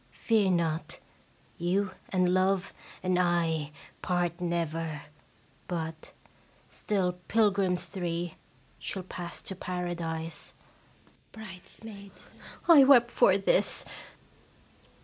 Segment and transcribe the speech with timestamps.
[0.25, 0.97] Fear not,
[1.59, 5.03] you and Love and I part never,
[5.67, 6.11] but,
[6.71, 8.33] still pil grims three,
[8.79, 10.53] shall pass to Paradise.
[11.31, 12.09] Bridesmaid.
[12.67, 13.85] I wept for this!